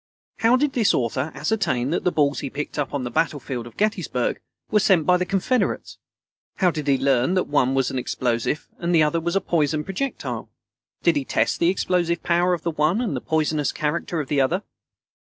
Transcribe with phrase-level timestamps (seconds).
[0.37, 3.77] How did this author ascertain that the balls he picked up on the battlefield of
[3.77, 5.99] Gettysburg were sent by the Confederates?
[6.55, 10.49] How did he learn that one was an explosive and the other a poisoned projectile?
[11.03, 14.41] Did he test the explosive power of the one and the poisonous character of the
[14.41, 14.63] other?